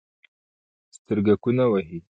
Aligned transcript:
سترګکونه 0.97 1.63
وهي 1.71 1.97